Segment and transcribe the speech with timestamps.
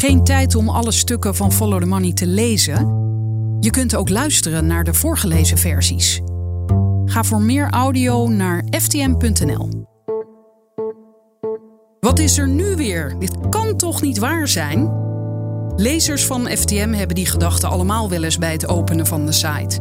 [0.00, 2.76] Geen tijd om alle stukken van Follow the Money te lezen?
[3.60, 6.20] Je kunt ook luisteren naar de voorgelezen versies.
[7.04, 9.68] Ga voor meer audio naar ftm.nl.
[12.00, 13.18] Wat is er nu weer?
[13.18, 14.92] Dit kan toch niet waar zijn?
[15.76, 19.80] Lezers van FTM hebben die gedachten allemaal wel eens bij het openen van de site.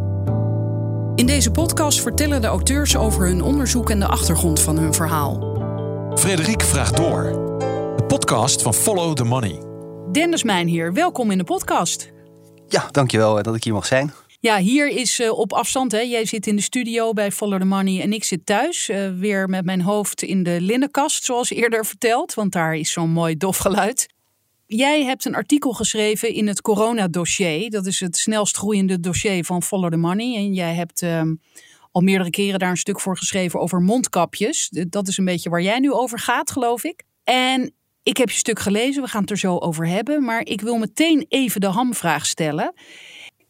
[1.15, 5.57] In deze podcast vertellen de auteurs over hun onderzoek en de achtergrond van hun verhaal.
[6.15, 7.23] Frederik vraagt door.
[7.95, 9.68] De podcast van Follow the Money.
[10.11, 12.11] Dennis Mijn hier, welkom in de podcast.
[12.67, 14.13] Ja, dankjewel dat ik hier mag zijn.
[14.39, 15.91] Ja, hier is uh, op afstand.
[15.91, 15.99] Hè.
[15.99, 18.89] Jij zit in de studio bij Follow the Money en ik zit thuis.
[18.89, 22.33] Uh, weer met mijn hoofd in de linnenkast, zoals eerder verteld.
[22.33, 24.13] Want daar is zo'n mooi dof geluid.
[24.65, 27.69] Jij hebt een artikel geschreven in het coronadossier.
[27.69, 30.35] Dat is het snelst groeiende dossier van Follow the Money.
[30.35, 31.21] En jij hebt uh,
[31.91, 34.69] al meerdere keren daar een stuk voor geschreven over mondkapjes.
[34.71, 37.03] Dat is een beetje waar jij nu over gaat, geloof ik.
[37.23, 40.23] En ik heb je stuk gelezen, we gaan het er zo over hebben.
[40.23, 42.73] Maar ik wil meteen even de hamvraag stellen.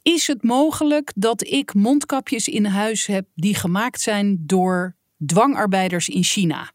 [0.01, 6.23] Is het mogelijk dat ik mondkapjes in huis heb die gemaakt zijn door dwangarbeiders in
[6.23, 6.71] China?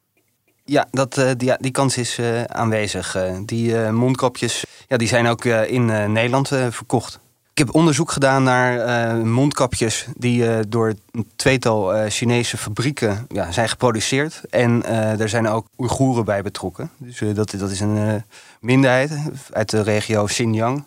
[0.64, 3.17] Ja, dat, uh, die, die, kans is uh, aanwezig.
[3.17, 7.20] Uh, die mondkapjes ja, die zijn ook in Nederland verkocht.
[7.55, 14.41] Ik heb onderzoek gedaan naar mondkapjes die door een tweetal Chinese fabrieken ja, zijn geproduceerd.
[14.50, 14.86] En
[15.19, 16.91] er zijn ook Oeigoeren bij betrokken.
[16.96, 18.24] Dus dat, dat is een
[18.61, 19.12] minderheid
[19.52, 20.84] uit de regio Xinjiang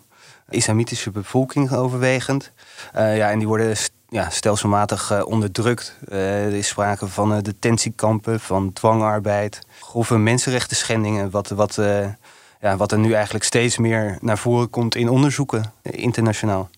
[0.48, 2.52] islamitische bevolking overwegend.
[2.92, 3.76] Ja, en die worden
[4.08, 5.94] ja, stelselmatig onderdrukt.
[6.08, 11.30] Er is sprake van detentiekampen, van dwangarbeid, grove mensenrechten schendingen.
[11.30, 11.78] Wat, wat,
[12.60, 16.70] ja, wat er nu eigenlijk steeds meer naar voren komt in onderzoeken internationaal.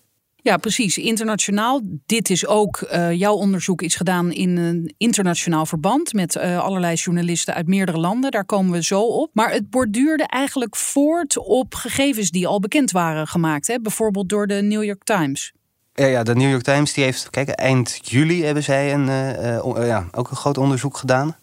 [0.42, 0.98] Ja, precies.
[0.98, 1.80] Internationaal.
[2.06, 6.94] Dit is ook, uh, jouw onderzoek is gedaan in een internationaal verband met uh, allerlei
[6.94, 8.30] journalisten uit meerdere landen.
[8.30, 9.30] Daar komen we zo op.
[9.32, 13.66] Maar het borduurde eigenlijk voort op gegevens die al bekend waren gemaakt.
[13.66, 13.80] Hè?
[13.80, 15.52] Bijvoorbeeld door de New York Times.
[15.94, 19.86] Ja, ja, de New York Times die heeft, kijk, eind juli hebben zij een, uh,
[19.86, 21.36] ja, ook een groot onderzoek gedaan.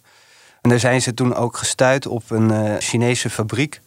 [0.61, 3.81] En daar zijn ze toen ook gestuurd op een Chinese fabriek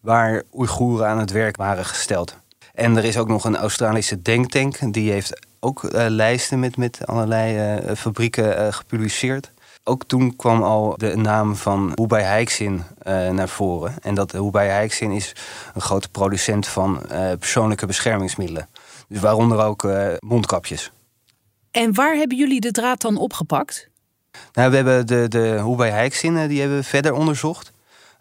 [0.00, 2.36] waar Oeigoeren aan het werk waren gesteld.
[2.74, 4.92] En er is ook nog een Australische denktank.
[4.92, 9.50] Die heeft ook uh, lijsten met, met allerlei uh, fabrieken uh, gepubliceerd.
[9.84, 12.82] Ook toen kwam al de naam van Hubei Heixin
[13.30, 13.94] naar voren.
[14.02, 15.32] En dat Hubei Heixin is
[15.74, 17.02] een grote producent van
[17.38, 18.68] persoonlijke beschermingsmiddelen.
[19.08, 19.88] Dus waaronder ook
[20.18, 20.92] mondkapjes.
[21.70, 23.88] En waar hebben jullie de draad dan opgepakt?
[24.52, 27.72] Nou, we hebben de, de Hubei Heixin, die hebben we verder onderzocht.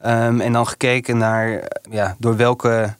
[0.05, 2.95] Um, en dan gekeken naar ja, door welke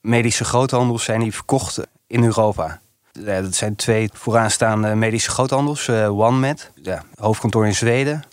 [0.00, 2.80] medische groothandels zijn die verkocht in Europa.
[3.12, 5.88] Ja, dat zijn twee vooraanstaande medische groothandels.
[5.88, 8.24] Uh, OneMed, ja, hoofdkantoor in Zweden.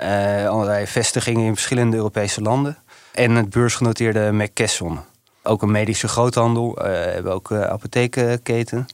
[0.00, 2.76] Uh, allerlei vestigingen in verschillende Europese landen.
[3.12, 4.98] En het beursgenoteerde McKesson.
[5.42, 6.78] Ook een medische groothandel.
[6.78, 8.86] Uh, hebben ook apothekenketen.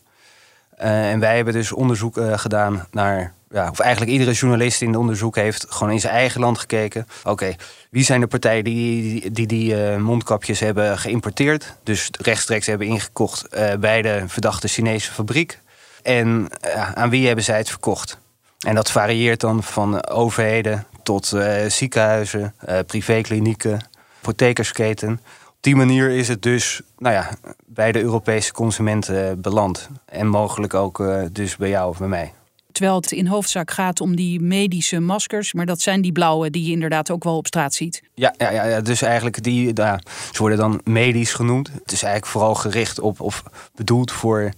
[0.76, 5.36] en wij hebben dus onderzoek gedaan naar ja, of eigenlijk iedere journalist in het onderzoek
[5.36, 7.06] heeft gewoon in zijn eigen land gekeken.
[7.24, 7.54] Oké,
[7.90, 11.74] wie zijn de partijen die die, die, uh, mondkapjes hebben geïmporteerd?
[11.82, 15.60] Dus rechtstreeks hebben ingekocht uh, bij de verdachte Chinese fabriek.
[16.02, 18.18] En uh, aan wie hebben zij het verkocht?
[18.58, 21.36] En dat varieert dan van overheden tot
[21.68, 22.54] ziekenhuizen,
[22.86, 23.80] privéklinieken,
[24.20, 25.20] apothekersketen.
[25.46, 27.30] Op die manier is het dus nou ja,
[27.66, 29.88] bij de Europese consumenten beland.
[30.04, 32.32] En mogelijk ook dus bij jou of bij mij.
[32.72, 35.52] Terwijl het in hoofdzaak gaat om die medische maskers.
[35.52, 38.02] Maar dat zijn die blauwe die je inderdaad ook wel op straat ziet.
[38.14, 40.00] Ja, ja, ja, dus eigenlijk die, ja,
[40.32, 41.68] ze worden dan medisch genoemd.
[41.68, 43.42] Het is eigenlijk vooral gericht op of
[43.74, 44.52] bedoeld voor,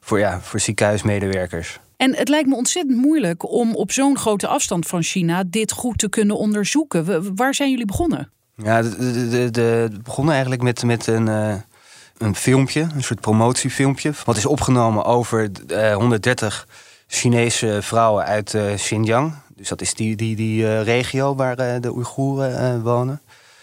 [0.00, 1.78] voor, ja, voor ziekenhuismedewerkers.
[1.96, 5.98] En het lijkt me ontzettend moeilijk om op zo'n grote afstand van China dit goed
[5.98, 7.34] te kunnen onderzoeken.
[7.36, 8.30] Waar zijn jullie begonnen?
[8.56, 11.54] Ja, de, begonnen eigenlijk met, met een, uh,
[12.18, 14.12] een filmpje, een soort promotiefilmpje.
[14.24, 16.66] Wat is opgenomen over uh, 130
[17.06, 19.34] Chinese vrouwen uit uh, Xinjiang.
[19.56, 23.20] Dus dat is die, die, die uh, regio waar uh, de Oeigoeren wonen.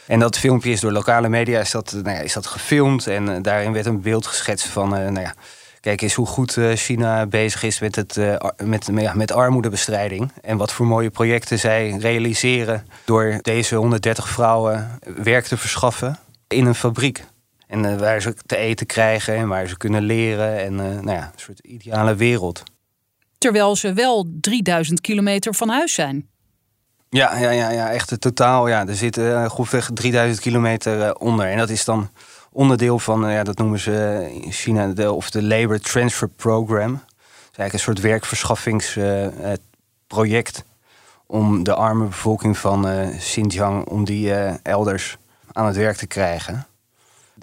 [0.07, 3.07] En dat filmpje is door lokale media is dat, nou ja, is dat gefilmd.
[3.07, 4.90] En daarin werd een beeld geschetst van...
[4.90, 5.34] nou ja,
[5.79, 8.20] kijk eens hoe goed China bezig is met, het,
[8.64, 10.32] met, ja, met armoedebestrijding.
[10.41, 12.87] En wat voor mooie projecten zij realiseren...
[13.05, 17.23] door deze 130 vrouwen werk te verschaffen in een fabriek.
[17.67, 20.59] En waar ze te eten krijgen en waar ze kunnen leren.
[20.59, 22.64] En nou ja, een soort ideale wereld.
[23.41, 26.29] Terwijl ze wel 3000 kilometer van huis zijn.
[27.09, 28.67] Ja, ja, ja, ja echt totaal.
[28.67, 31.46] Ja, er zit uh, grofweg 3000 kilometer uh, onder.
[31.46, 32.09] En dat is dan
[32.52, 36.91] onderdeel van, uh, ja, dat noemen ze in China, de, of de Labor Transfer Program.
[36.91, 37.02] Dat
[37.52, 40.64] is eigenlijk een soort werkverschaffingsproject
[41.26, 44.34] om de arme bevolking van Xinjiang, om die
[44.64, 45.17] elders
[45.52, 46.66] aan het werk te krijgen.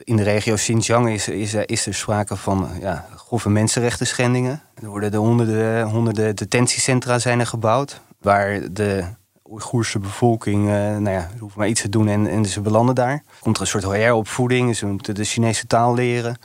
[0.05, 4.63] In de regio Xinjiang is, is, is er sprake van ja, grove mensenrechten schendingen.
[4.83, 8.01] Er worden de honderden, honderden detentiecentra zijn er gebouwd.
[8.21, 9.05] Waar de
[9.51, 13.23] Oeigoerse bevolking, uh, nou ja, hoeven maar iets te doen en, en ze belanden daar.
[13.41, 16.39] Komt een soort heropvoeding, ze moeten de Chinese taal leren.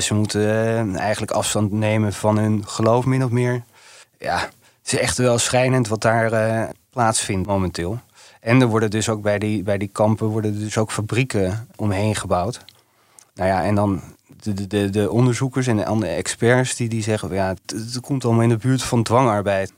[0.00, 3.62] Ze moeten eigenlijk afstand nemen van hun geloof, min of meer.
[4.18, 4.38] Ja,
[4.82, 8.00] het is echt wel schrijnend wat daar plaatsvindt momenteel.
[8.46, 12.14] En er worden dus ook bij die, bij die kampen worden dus ook fabrieken omheen
[12.14, 12.64] gebouwd.
[13.34, 14.00] Nou ja, en dan
[14.42, 17.34] de, de, de onderzoekers en de andere experts die, die zeggen...
[17.34, 19.72] ja, het, het komt allemaal in de buurt van dwangarbeid.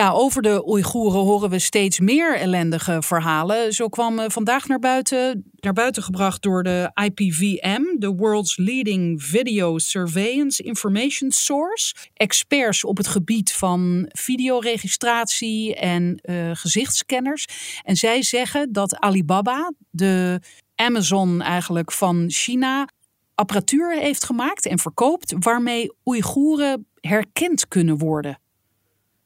[0.00, 3.72] Ja, over de Oeigoeren horen we steeds meer ellendige verhalen.
[3.72, 9.22] Zo kwam eh, vandaag naar buiten, naar buiten gebracht door de IPVM, de World's Leading
[9.22, 11.94] Video Surveillance Information Source.
[12.14, 17.46] Experts op het gebied van videoregistratie en uh, gezichtscanners.
[17.82, 20.40] En zij zeggen dat Alibaba, de
[20.74, 22.88] Amazon eigenlijk van China,
[23.34, 28.38] apparatuur heeft gemaakt en verkoopt waarmee Oeigoeren herkend kunnen worden.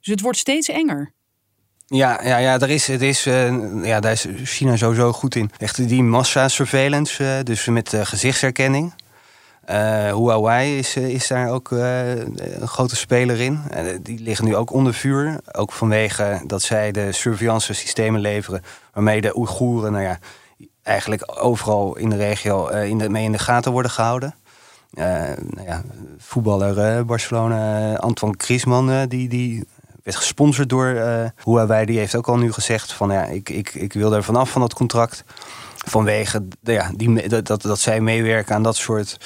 [0.05, 1.13] Dus het wordt steeds enger.
[1.87, 5.51] Ja, ja, ja, er is, het is, uh, ja, daar is China sowieso goed in.
[5.59, 8.93] Echt die massa-surveillance, uh, dus met uh, gezichtsherkenning.
[10.11, 13.61] Huawei is, is daar ook een grote speler in.
[14.03, 15.41] die liggen nu ook onder vuur.
[15.53, 18.63] Ook vanwege dat zij de surveillance systemen leveren...
[18.93, 20.19] waarmee de Oeigoeren nou ja,
[20.83, 24.35] eigenlijk overal in de regio in de, mee in de gaten worden gehouden.
[24.91, 25.83] nou ja,
[26.19, 29.65] voetballer Barcelona, Antoine Griezmann, die, die
[30.05, 31.87] werd gesponsord door uh, Huawei.
[31.87, 34.61] Die heeft ook al nu gezegd van ja, ik, ik, ik wil er vanaf van
[34.61, 35.25] dat contract.
[35.77, 39.17] Vanwege ja, die, dat, dat, dat zij meewerken aan dat soort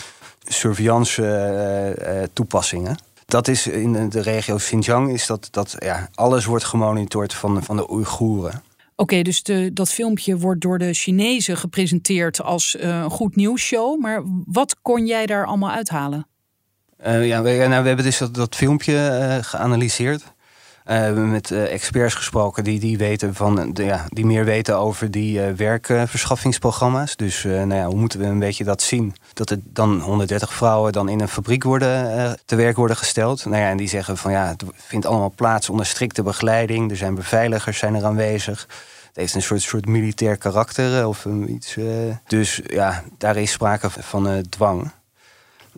[0.45, 1.23] surveillance
[2.03, 2.97] uh, toepassingen.
[3.27, 7.77] Dat is in de regio Xinjiang is dat, dat ja, alles wordt gemonitord van, van
[7.77, 8.63] de Oeigoeren.
[8.97, 14.01] Oké, dus de, dat filmpje wordt door de Chinezen gepresenteerd als een goed nieuwsshow.
[14.01, 16.27] Maar wat kon jij daar allemaal uithalen?
[17.03, 20.21] ja, we, nou, we hebben dus dat, dat filmpje geanalyseerd.
[20.21, 20.38] Uh,
[21.15, 25.53] met uh, experts gesproken die, die, weten van, ja, die meer weten over die uh,
[25.53, 27.17] werkverschaffingsprogramma's.
[27.17, 29.15] Dus nou ja, hoe moeten we een beetje dat zien?
[29.33, 33.45] Dat er dan 130 vrouwen dan in een fabriek worden, te werk worden gesteld.
[33.45, 36.91] Nou ja, en die zeggen van ja, het vindt allemaal plaats onder strikte begeleiding.
[36.91, 38.67] Er zijn beveiligers zijn er aanwezig.
[39.07, 41.77] Het heeft een soort, soort militair karakter of iets.
[42.27, 44.91] dus ja, daar is sprake van dwang.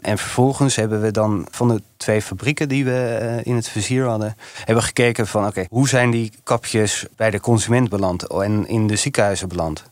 [0.01, 4.05] En vervolgens hebben we dan van de twee fabrieken die we eh, in het vizier
[4.07, 8.87] hadden, hebben gekeken van oké, hoe zijn die kapjes bij de consument beland en in
[8.87, 9.85] de ziekenhuizen beland?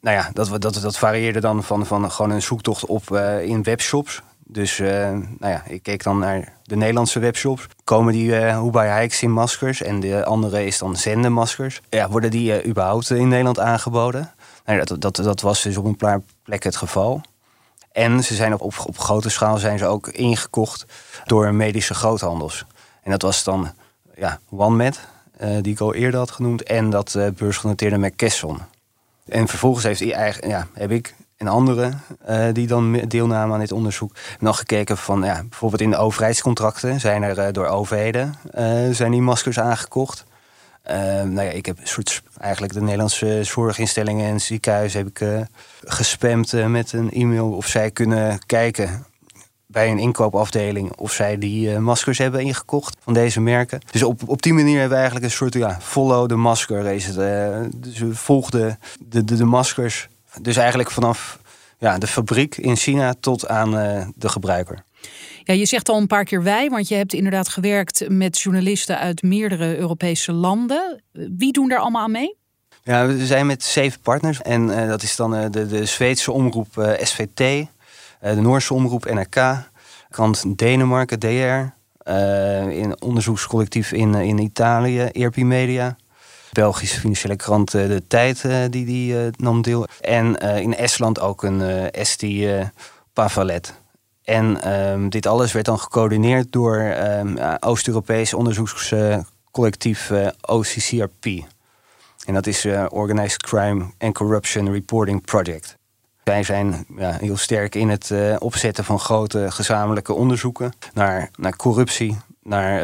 [0.00, 3.62] Nou ja, dat, dat, dat varieerde dan van, van gewoon een zoektocht op uh, in
[3.62, 4.22] webshops.
[4.44, 4.88] Dus uh,
[5.38, 7.66] nou ja, ik keek dan naar de Nederlandse webshops.
[7.84, 11.80] Komen die uh, Hubei in maskers en de andere is dan Zende maskers.
[11.88, 14.32] Ja, worden die überhaupt in Nederland aangeboden?
[14.64, 17.22] Nou, dat, dat, dat was dus op een paar plekken het geval.
[17.92, 20.86] En ze zijn op, op, grote schaal zijn ze ook ingekocht
[21.24, 22.64] door medische groothandels.
[23.02, 23.70] En dat was dan
[24.14, 25.00] ja, OneMed,
[25.40, 28.58] uh, die ik al eerder had genoemd, en dat uh, beursgenoteerde McKesson.
[29.28, 33.72] En vervolgens heeft eigen, ja, heb ik en anderen uh, die dan deelnamen aan dit
[33.72, 38.34] onderzoek nog gekeken van ja, bijvoorbeeld in de overheidscontracten zijn er door overheden
[38.92, 40.24] zijn die maskers aangekocht.
[40.90, 45.20] Uh, nou ja, ik heb een soort, eigenlijk de Nederlandse zorginstellingen en ziekenhuizen heb ik
[45.20, 45.40] uh,
[45.84, 49.06] gespamd uh, met een e-mail of zij kunnen kijken
[49.66, 53.80] bij een inkoopafdeling of zij die maskers hebben ingekocht van deze merken.
[53.90, 56.86] Dus op, op die manier hebben we eigenlijk een soort ja, follow the masker.
[56.86, 57.14] Is
[57.74, 60.08] dus volgden de, de, de maskers.
[60.40, 61.38] Dus eigenlijk vanaf
[61.78, 63.70] ja, de fabriek in China tot aan
[64.16, 64.84] de gebruiker.
[65.44, 68.98] Ja, je zegt al een paar keer wij, want je hebt inderdaad gewerkt met journalisten
[68.98, 71.02] uit meerdere Europese landen.
[71.12, 72.40] Wie doen daar allemaal aan mee?
[72.84, 74.42] Ja, we zijn met zeven partners.
[74.42, 77.36] En uh, dat is dan uh, de, de Zweedse omroep eh, SVT,
[78.20, 79.70] de Noorse omroep NRK,
[80.10, 81.80] krant Denemarken, DR,
[82.70, 85.96] in onderzoekscollectief in, in Italië, ERP Media.
[86.52, 89.86] Belgische financiële krant De Tijd, die, die nam deel.
[90.00, 92.62] En in Estland ook een Esti
[93.12, 93.81] Pavalet.
[94.24, 101.26] En um, dit alles werd dan gecoördineerd door um, Oost-Europees onderzoekscollectief uh, OCCRP.
[102.26, 105.76] En dat is uh, Organized Crime and Corruption Reporting Project.
[106.24, 112.80] Zij zijn heel sterk in het opzetten van grote gezamenlijke onderzoeken naar, naar corruptie, naar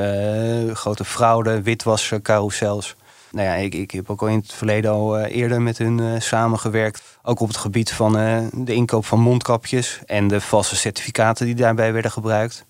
[0.75, 2.97] grote fraude, witwassen, carousels.
[3.31, 5.99] Nou ja, ik, ik heb ook al in het verleden al uh, eerder met hun
[5.99, 7.03] uh, samengewerkt.
[7.23, 11.55] Ook op het gebied van uh, de inkoop van mondkapjes en de valse certificaten die
[11.55, 12.65] daarbij werden gebruikt.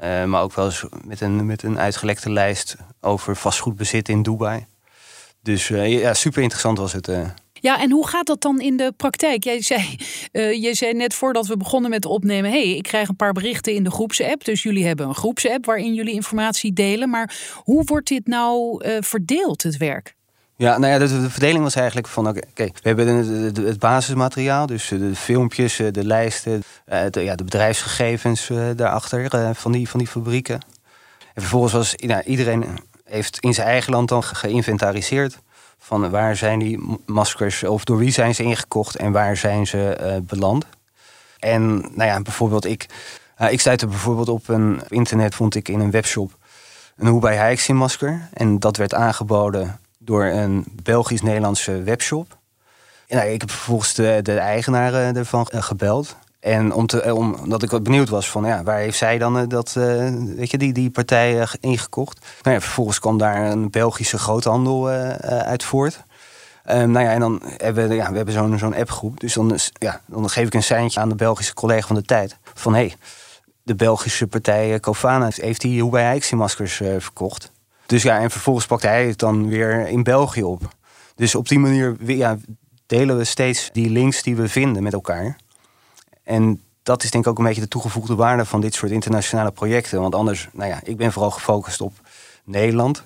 [0.00, 4.66] maar ook wel eens met een, met een uitgelekte lijst over vastgoedbezit in Dubai.
[5.42, 7.08] Dus ja, super interessant was het.
[7.60, 9.44] Ja, en hoe gaat dat dan in de praktijk?
[9.44, 9.96] Jij zei,
[10.32, 13.84] uh, zei net voordat we begonnen met opnemen: hey, ik krijg een paar berichten in
[13.84, 14.44] de groepsapp.
[14.44, 17.10] Dus jullie hebben een groepsapp waarin jullie informatie delen.
[17.10, 20.14] Maar hoe wordt dit nou uh, verdeeld, het werk?
[20.56, 23.06] Ja, nou ja, de, de verdeling was eigenlijk van: oké, we hebben
[23.64, 26.62] het, basismateriaal, dus de filmpjes, de lijsten,
[27.10, 30.60] de, ja, de bedrijfsgegevens daarachter van, die, van die fabrieken.
[31.34, 32.64] En vervolgens was nou, iedereen
[33.04, 35.38] heeft in zijn eigen land dan geïnventariseerd
[35.78, 39.98] van waar zijn die maskers of door wie zijn ze ingekocht en waar zijn ze
[40.00, 40.66] uh, beland.
[41.38, 42.86] En nou ja, bijvoorbeeld ik,
[43.40, 46.36] uh, ik stuitte bijvoorbeeld op een internet vond ik in een webshop
[46.96, 52.38] een Hubei Heixin masker en dat werd aangeboden door een Belgisch-Nederlandse webshop.
[53.06, 56.16] En nou, ik heb vervolgens de, de eigenaar uh, ervan gebeld.
[56.40, 59.72] En om te, omdat ik wat benieuwd was van ja, waar heeft zij dan dat,
[59.72, 62.26] weet je, die, die partij ingekocht?
[62.42, 66.04] Nou ja, vervolgens kwam daar een Belgische groothandel uit voort.
[66.70, 69.20] Um, nou ja, en dan hebben we, ja, we hebben zo'n zo'n appgroep.
[69.20, 72.36] Dus dan, ja, dan geef ik een seintje aan de Belgische collega van de tijd.
[72.54, 72.94] Van hé, hey,
[73.62, 77.52] de Belgische partij Cofana heeft die Hubei Heixin maskers uh, verkocht.
[77.86, 80.62] Dus ja, en vervolgens pakte hij het dan weer in België op.
[81.14, 82.36] Dus op die manier ja,
[82.86, 85.36] delen we steeds die links die we vinden met elkaar.
[86.26, 89.50] En dat is denk ik ook een beetje de toegevoegde waarde van dit soort internationale
[89.50, 90.00] projecten.
[90.00, 91.92] Want anders, nou ja, ik ben vooral gefocust op
[92.44, 93.02] Nederland.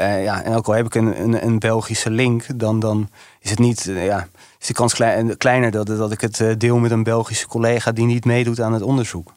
[0.00, 3.08] Uh, ja, en ook al heb ik een, een, een, Belgische link, dan, dan
[3.40, 4.28] is het niet, uh, ja,
[4.60, 7.92] is de kans klein, kleiner dat, dat ik het uh, deel met een Belgische collega
[7.92, 9.32] die niet meedoet aan het onderzoek.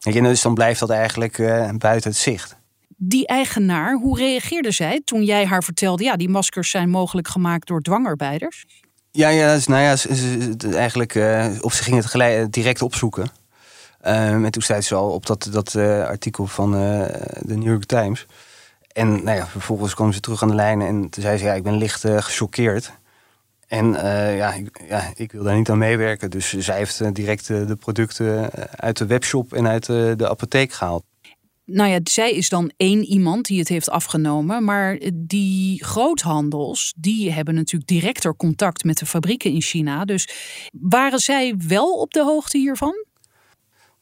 [0.00, 1.36] En dus dan blijft dat eigenlijk
[1.78, 2.56] buiten het zicht.
[2.96, 7.66] Die eigenaar, hoe reageerde zij toen jij haar vertelde, ja, die maskers zijn mogelijk gemaakt
[7.66, 8.64] door dwangarbeiders?
[9.12, 9.96] Ja, ja, nou ja,
[10.72, 11.14] eigenlijk,
[11.60, 13.30] of ze ging het gelijk, direct opzoeken.
[14.00, 15.76] en toen zei ze al op dat, dat
[16.06, 18.26] artikel van de New York Times.
[18.92, 21.52] En nou ja, vervolgens kwam ze terug aan de lijn en toen zei ze: Ja,
[21.52, 22.92] ik ben licht uh, gechoqueerd.
[23.66, 26.30] En uh, ja, ik, ja, ik wil daar niet aan meewerken.
[26.30, 31.04] Dus zij heeft uh, direct de producten uit de webshop en uit de apotheek gehaald.
[31.72, 34.64] Nou ja, zij is dan één iemand die het heeft afgenomen.
[34.64, 40.04] Maar die groothandels, die hebben natuurlijk directer contact met de fabrieken in China.
[40.04, 40.28] Dus
[40.80, 43.04] waren zij wel op de hoogte hiervan?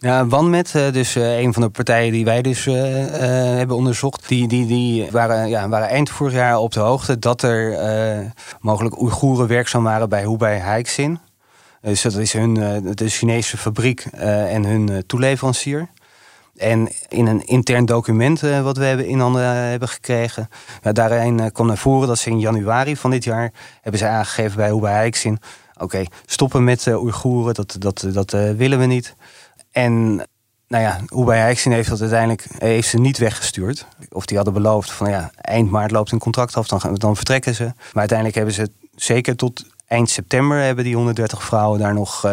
[0.00, 2.74] Ja, Wanmet, eh, dus eh, een van de partijen die wij dus uh,
[3.56, 7.42] hebben onderzocht, die, die, die waren, ja, waren eind vorig jaar op de hoogte dat
[7.42, 11.18] er mogelijk Oeigoeren werkzaam waren bij Hubei Haixin.
[11.80, 12.54] Dus dat is hun,
[12.94, 15.88] de Chinese fabriek en hun toeleverancier.
[16.58, 20.48] En in een intern document wat we hebben in handen hebben gekregen,
[20.82, 24.56] ja, daarin kwam naar voren dat ze in januari van dit jaar hebben ze aangegeven
[24.56, 25.38] bij Hubei Haixin,
[25.76, 29.16] oké, stoppen met Oeigoeren, dat, dat, dat willen we niet.
[29.70, 30.26] En
[30.68, 31.00] nou ja,
[31.70, 33.86] heeft dat uiteindelijk heeft ze niet weggestuurd.
[34.10, 37.54] Of die hadden beloofd van ja, eind maart loopt een contract af, dan, dan vertrekken
[37.54, 37.64] ze.
[37.64, 42.24] Maar uiteindelijk hebben ze zeker tot eind september hebben die 130 vrouwen daar nog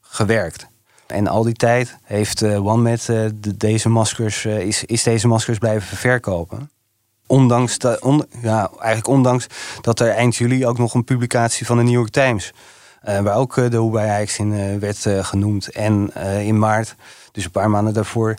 [0.00, 0.66] gewerkt.
[1.06, 5.58] En al die tijd heeft uh, OneMed uh, de, deze maskers, is, is deze maskers
[5.58, 6.70] blijven verkopen.
[7.26, 9.46] Ondanks, dat, ja, eigenlijk ondanks
[9.80, 12.52] dat er eind juli ook nog een publicatie van de New York Times
[13.08, 15.70] uh, waar ook de Hubei in werd genoemd.
[15.70, 16.94] En in maart,
[17.32, 18.34] dus een paar maanden daarvoor,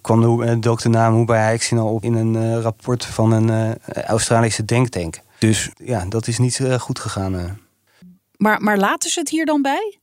[0.00, 5.20] kwam de, de de naam Hubei al op in een rapport van een Australische denktank.
[5.38, 7.58] Dus ja, dat is niet goed gegaan.
[8.36, 9.99] Maar, maar laten ze het hier dan bij?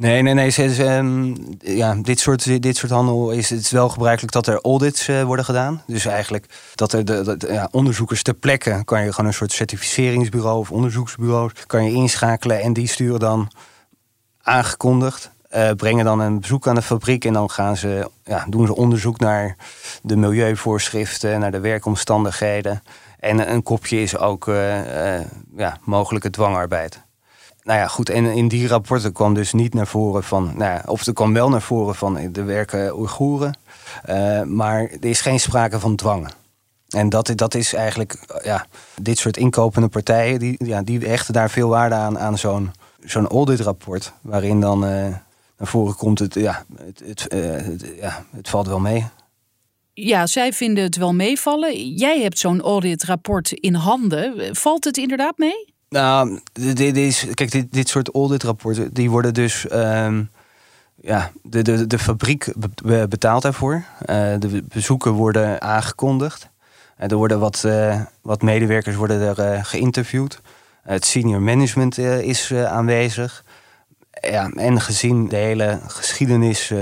[0.00, 0.50] Nee, nee, nee.
[0.50, 4.60] Ze, um, ja, dit, soort, dit soort handel is het is wel gebruikelijk dat er
[4.60, 5.82] audits uh, worden gedaan.
[5.86, 10.58] Dus eigenlijk dat er de, ja, onderzoekers ter plekke kan je gewoon een soort certificeringsbureau
[10.58, 13.50] of onderzoeksbureau kan je inschakelen en die sturen dan
[14.42, 15.30] aangekondigd.
[15.56, 18.76] Uh, brengen dan een bezoek aan de fabriek en dan gaan ze, ja, doen ze
[18.76, 19.56] onderzoek naar
[20.02, 22.82] de milieuvoorschriften, naar de werkomstandigheden.
[23.18, 25.20] En een kopje is ook uh,
[25.56, 27.08] ja, mogelijke dwangarbeid
[27.62, 28.08] nou ja, goed.
[28.08, 30.44] En in die rapporten kwam dus niet naar voren van.
[30.44, 33.58] Nou ja, of er kwam wel naar voren van de werken Oeigoeren.
[34.08, 36.30] Uh, maar er is geen sprake van dwangen.
[36.88, 38.66] En dat, dat is eigenlijk, ja,
[39.00, 42.70] dit soort inkopende partijen, die, ja, die hechten daar veel waarde aan, aan zo'n
[43.04, 44.12] zo'n audit-rapport.
[44.20, 47.26] Waarin dan naar voren komt, het, ja, het, het,
[47.64, 49.06] het, ja, het valt wel mee.
[49.94, 51.94] Ja, zij vinden het wel meevallen.
[51.94, 54.56] Jij hebt zo'n audit-rapport in handen.
[54.56, 55.74] Valt het inderdaad mee?
[55.90, 59.66] Nou, dit is, kijk, dit, dit soort auditrapporten, die worden dus.
[59.72, 60.30] Um,
[61.02, 62.52] ja, de, de, de fabriek
[63.08, 63.74] betaalt daarvoor.
[63.74, 66.48] Uh, de bezoeken worden aangekondigd.
[67.00, 70.40] Uh, er worden wat, uh, wat medewerkers worden er geïnterviewd.
[70.82, 73.44] het senior management is aanwezig.
[74.20, 76.72] Ja, en gezien de hele geschiedenis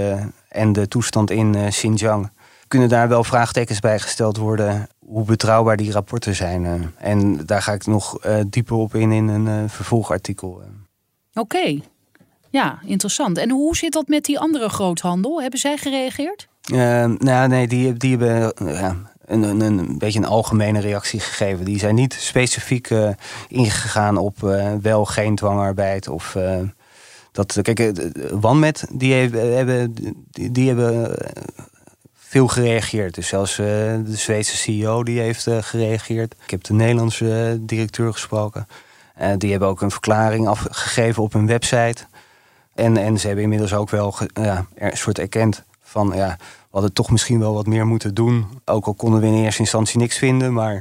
[0.49, 2.31] en de toestand in Xinjiang,
[2.69, 6.93] kunnen daar wel vraagtekens bij gesteld worden hoe betrouwbaar die rapporten zijn.
[6.97, 10.63] en daar ga ik nog dieper op in in een vervolgartikel.
[11.33, 11.81] Oké,
[12.51, 13.39] ja, interessant.
[13.39, 15.43] En hoe zit dat met die andere groothandel?
[15.43, 16.49] Hebben zij gereageerd?
[17.19, 18.53] nou, nee, die, die hebben
[19.27, 21.65] een, een, een beetje een algemene reactie gegeven.
[21.65, 22.91] Die zijn niet specifiek
[23.49, 24.39] ingegaan op
[24.81, 26.37] wel geen dwangarbeid of
[27.33, 27.93] dat, kijk,
[28.31, 29.95] Wanmet, die hebben,
[30.31, 31.17] die, die hebben
[32.29, 33.15] veel gereageerd.
[33.15, 36.35] Dus zelfs uh, de Zweedse CEO die heeft uh, gereageerd.
[36.45, 38.67] Ik heb de Nederlandse uh, directeur gesproken.
[39.39, 42.05] die hebben ook een verklaring afgegeven op hun website.
[42.75, 46.13] En, en ze hebben inmiddels ook wel ja, een soort erkend van...
[46.15, 48.47] ja, we hadden toch misschien wel wat meer moeten doen.
[48.65, 50.53] Ook al konden we in eerste instantie niks vinden...
[50.53, 50.75] maar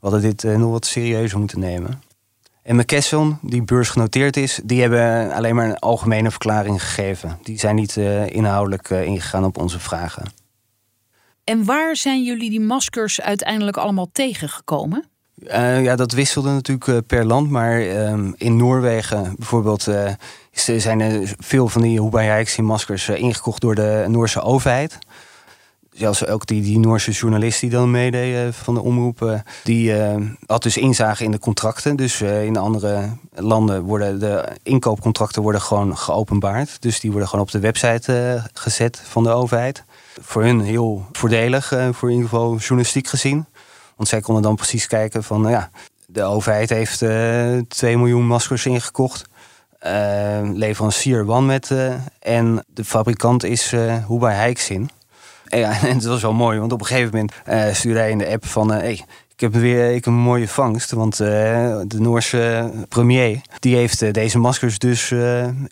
[0.00, 2.02] we hadden dit nog wat serieuzer moeten nemen.
[2.62, 7.38] En McKesson, die beursgenoteerd is, die hebben alleen maar een algemene verklaring gegeven.
[7.42, 10.44] Die zijn niet inhoudelijk ingegaan op onze vragen.
[11.46, 15.04] En waar zijn jullie die maskers uiteindelijk allemaal tegengekomen?
[15.42, 17.50] Uh, ja, dat wisselde natuurlijk per land.
[17.50, 19.88] Maar ehm, in Noorwegen bijvoorbeeld
[20.52, 24.98] zijn er veel van die Hubei maskers ingekocht door de Noorse overheid
[25.92, 29.94] zelfs ook die, die Noorse journalist die dan meedeed eh, van de omroep, die
[30.46, 31.96] had dus inzage in de contracten.
[31.96, 36.82] Dus in andere landen worden de inkoopcontracten worden gewoon geopenbaard.
[36.82, 39.84] Dus die worden gewoon op de website gezet van de overheid.
[40.20, 43.46] Voor hun heel voordelig, voor in ieder geval journalistiek gezien.
[43.96, 45.70] Want zij konden dan precies kijken van, nou ja,
[46.06, 46.98] de overheid heeft
[47.68, 49.24] 2 miljoen maskers ingekocht.
[50.52, 51.74] leverancier OneMed
[52.18, 53.70] en de fabrikant is
[54.08, 54.90] Hubei Heiksin.
[55.48, 58.18] Ja, en het was wel mooi, want op een gegeven moment uh, stuurde hij in
[58.18, 58.72] de app van...
[58.72, 59.04] Uh, hey,
[59.34, 61.26] ik heb weer ik een mooie vangst, want uh,
[61.86, 63.40] de Noorse premier...
[63.58, 65.10] die heeft deze maskers dus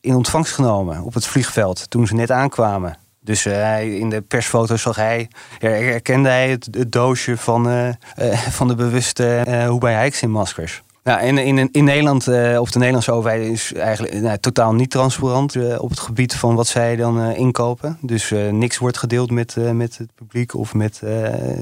[0.00, 1.90] in ontvangst genomen op het vliegveld...
[1.90, 2.98] toen ze net aankwamen.
[3.25, 5.28] Dus hij, in de persfoto's zag hij,
[5.59, 7.95] herkende hij het, het doosje van,
[8.50, 10.83] van de bewuste uh, Hubei Heiksin maskers.
[11.04, 14.90] Ja, in, in, in Nederland, uh, of de Nederlandse overheid, is eigenlijk nou, totaal niet
[14.90, 17.99] transparant uh, op het gebied van wat zij dan uh, inkopen.
[18.00, 21.02] Dus niks wordt gedeeld met, met het publiek of met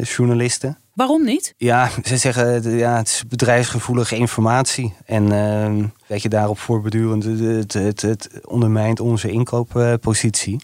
[0.03, 0.79] journalisten.
[0.93, 1.55] Waarom niet?
[1.57, 4.95] Ja, ze zeggen ja, het is bedrijfsgevoelige informatie.
[5.07, 10.61] En ehm, dat je daarop voorbedurend, het, het, het ondermijnt onze inkooppositie.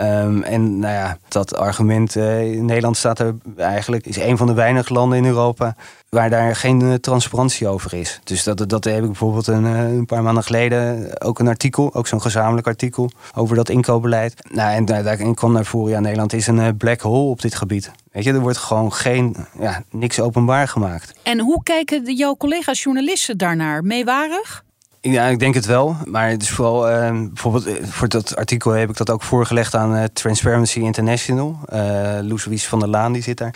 [0.00, 2.24] Um, en nou ja, dat argument, uh,
[2.60, 5.76] Nederland staat er eigenlijk, is een van de weinige landen in Europa
[6.08, 8.20] waar daar geen uh, transparantie over is.
[8.24, 11.94] Dus dat, dat heb ik bijvoorbeeld een, uh, een paar maanden geleden ook een artikel,
[11.94, 14.34] ook zo'n gezamenlijk artikel over dat inkoopbeleid.
[14.50, 17.90] Nou, en daar kwam naar voren, ja, Nederland is een black hole op dit gebied.
[18.12, 21.12] Weet je, er wordt gewoon geen, ja, niks openbaar gemaakt.
[21.22, 23.84] En hoe kijken jouw collega's journalisten daarnaar?
[23.84, 24.64] Meewarig?
[25.02, 25.96] Ja, ik denk het wel.
[26.04, 29.74] Maar het is vooral, uh, bijvoorbeeld eh, voor dat artikel heb ik dat ook voorgelegd
[29.74, 31.58] aan uh, Transparency International.
[31.72, 33.54] Uh, van der Laan, die zit daar.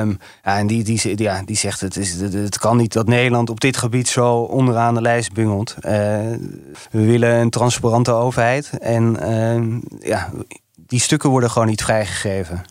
[0.00, 3.50] Um, ja, en die, die, ja, die zegt het, is, het, kan niet dat Nederland
[3.50, 5.74] op dit gebied zo onderaan de lijst bungelt.
[5.80, 6.38] we
[6.90, 8.70] willen een transparante overheid.
[8.80, 10.30] En ehm, ja,
[10.76, 12.62] die stukken worden gewoon niet vrijgegeven.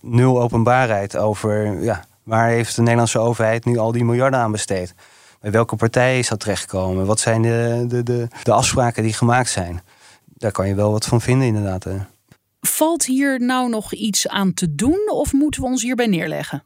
[0.00, 4.94] nul openbaarheid over ja, waar heeft de Nederlandse overheid nu al die miljarden aan besteed.
[5.40, 7.06] Bij welke partij is dat terechtgekomen?
[7.06, 9.80] Wat zijn de, de, de, de afspraken die gemaakt zijn?
[10.24, 11.86] Daar kan je wel wat van vinden, inderdaad.
[12.60, 16.62] Valt hier nou nog iets aan te doen of moeten we ons hierbij neerleggen?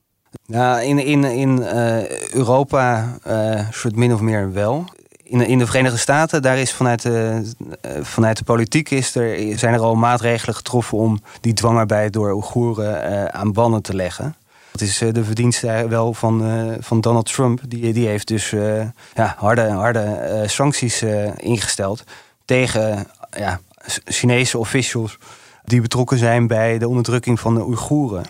[0.46, 4.84] Nou, in, in, in uh, Europa uh, soort min of meer wel.
[5.22, 7.50] In, in de Verenigde Staten, daar is vanuit de,
[7.86, 12.32] uh, vanuit de politiek is er, zijn er al maatregelen getroffen om die dwangarbeid door
[12.32, 14.36] Oeigoeren aan bannen te leggen.
[14.72, 17.60] Dat is eh, de verdienste wel van, eh, van Donald Trump.
[17.68, 21.02] Die, die heeft dus eh, ja, harde, harde sancties
[21.36, 22.04] ingesteld
[22.44, 23.60] tegen ja,
[24.04, 25.18] Chinese officials
[25.64, 28.24] die betrokken zijn bij de onderdrukking van de Oeigoeren.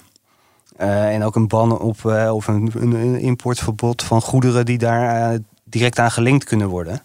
[0.77, 6.11] en ook een ban op of een, een, importverbod van goederen die daar direct aan
[6.11, 7.03] gelinkt kunnen worden.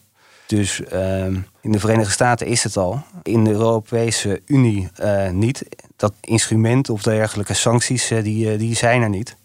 [0.47, 3.01] Dus ehm, in de Verenigde Staten is het al.
[3.23, 4.89] In de Europese Unie
[5.31, 5.65] niet
[5.97, 9.35] dat instrument of dergelijke sancties, eh, die, eh, die zijn er niet.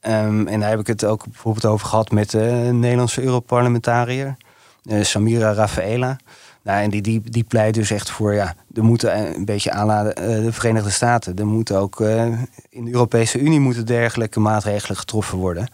[0.00, 4.36] Um, en daar heb ik het ook bijvoorbeeld over gehad met de Nederlandse Europarlementariër,
[5.00, 6.16] Samira Rafaela.
[6.62, 10.14] Nou, en die, die, die pleit dus echt voor, ja, er moeten een beetje aanladen
[10.44, 11.36] de Verenigde Staten.
[11.36, 12.00] Er moeten ook
[12.70, 15.68] in de Europese Unie moeten dergelijke maatregelen getroffen worden.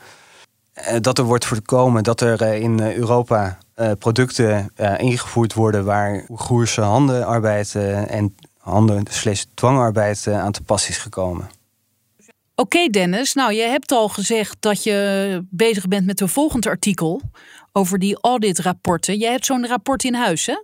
[1.00, 3.58] Dat er wordt voorkomen dat er in Europa
[3.98, 7.74] producten ingevoerd worden waar Oeigoerse handenarbeid
[8.08, 8.34] en
[8.64, 11.48] handen slash dwangarbeid eh, aan te pas is gekomen.
[12.54, 17.20] Oké Dennis, nou je hebt al gezegd dat je bezig bent met een volgend artikel
[17.72, 19.18] over die auditrapporten.
[19.18, 20.62] Jij hebt zo'n rapport in huis hè?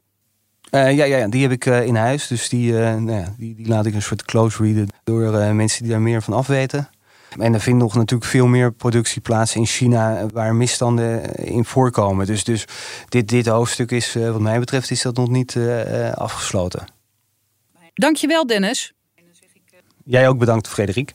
[0.71, 2.27] Uh, ja, ja, die heb ik uh, in huis.
[2.27, 5.83] Dus die, uh, nou ja, die, die, laat ik een soort close readen door mensen
[5.83, 6.89] die daar meer van afweten.
[7.39, 12.27] En er vindt nog natuurlijk veel meer productie plaats in China waar misstanden in voorkomen.
[12.27, 12.65] Dus, dus
[13.09, 16.85] dit, dit hoofdstuk is, wat mij betreft, is dat nog niet uh, afgesloten.
[17.95, 18.93] Dankjewel, Dennis.
[20.05, 21.13] Jij ook bedankt, Frederik.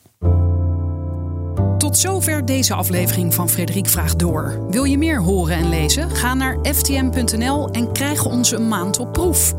[1.77, 4.65] Tot zover deze aflevering van Frederik Vraagt Door.
[4.69, 6.09] Wil je meer horen en lezen?
[6.09, 9.53] Ga naar ftm.nl en krijg onze maand op proef.